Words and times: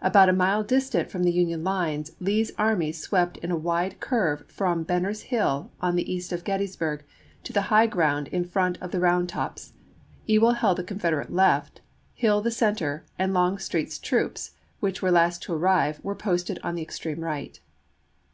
About 0.00 0.30
a 0.30 0.32
mile 0.32 0.64
distant 0.64 1.10
from 1.10 1.22
the 1.22 1.30
Union 1.30 1.62
lines 1.62 2.12
Lee's 2.18 2.50
army 2.56 2.92
swept 2.92 3.36
in 3.36 3.50
a 3.50 3.58
wide 3.58 4.00
curve 4.00 4.42
from 4.48 4.84
Benner's 4.84 5.24
Hill, 5.24 5.70
on 5.82 5.96
the 5.96 6.10
east 6.10 6.32
of 6.32 6.44
Gettys 6.44 6.76
burg, 6.78 7.04
to 7.44 7.52
the 7.52 7.60
high 7.68 7.86
ground 7.86 8.28
in 8.28 8.42
front 8.46 8.78
of 8.80 8.90
the 8.90 9.00
Round 9.00 9.28
Tops; 9.28 9.74
Ewell 10.24 10.52
held 10.52 10.78
the 10.78 10.82
Confederate 10.82 11.30
left, 11.30 11.82
Hill 12.14 12.40
the 12.40 12.50
center, 12.50 13.04
and 13.18 13.34
Longstreet's 13.34 13.98
troops, 13.98 14.52
which 14.80 15.02
were 15.02 15.10
last 15.10 15.42
to 15.42 15.52
arrive, 15.52 16.00
were 16.02 16.14
posted 16.14 16.58
on 16.64 16.74
the 16.74 16.80
extreme 16.80 17.20
right. 17.20 17.60